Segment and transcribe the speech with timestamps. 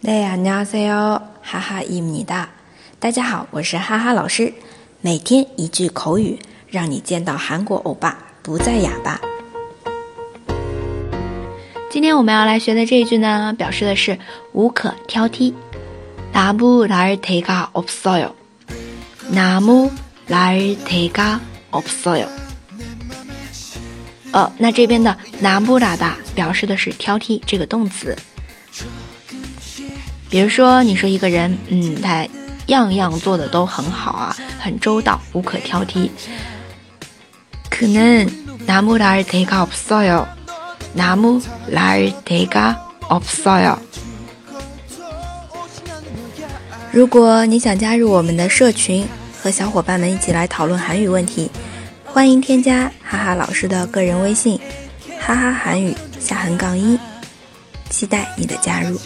[0.00, 2.48] 네 안녕하세요， 哈哈伊米哒。
[2.98, 4.54] 大家好，我是哈哈老师。
[5.00, 9.20] 每天一句口语，让你见到韩国欧巴不再哑巴。
[11.90, 14.18] 今天我们要来学的这一句呢，表示的是
[14.52, 15.54] 无可挑剔。
[16.32, 18.32] 나무랄데가없어 요。
[19.32, 22.28] 나무랄데가없어 요。
[24.32, 28.14] 呃，那这边的나무라 다表示的是挑剔这个动词。
[30.28, 32.26] 比如说，你说一个人，嗯，他
[32.66, 36.10] 样样做的都很好啊，很周到，无可挑剔。
[37.70, 38.28] 可能
[38.66, 40.26] 나무랄데가없어 요，
[40.94, 43.78] 나무랄데가없어 요。
[46.90, 49.06] 如果你想加入我们的社群，
[49.40, 51.50] 和小伙伴们一起来讨论韩语问题，
[52.04, 54.58] 欢迎添加哈哈老师的个人微信，
[55.20, 56.98] 哈哈韩语下横杠一，
[57.91, 58.97] 期待你的加入。